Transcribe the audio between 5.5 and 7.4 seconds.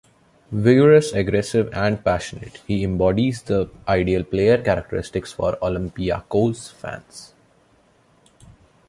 Olympiakos fans.